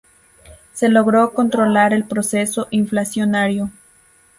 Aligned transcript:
Se 0.73 0.89
logró 0.89 1.31
controlar 1.31 1.93
el 1.93 2.05
proceso 2.07 2.67
inflacionario. 2.71 3.69